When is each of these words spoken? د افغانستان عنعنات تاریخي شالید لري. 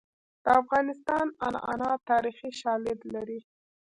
د 0.43 0.45
افغانستان 0.61 1.25
عنعنات 1.45 1.99
تاریخي 2.11 2.49
شالید 2.61 2.99
لري. 3.13 3.39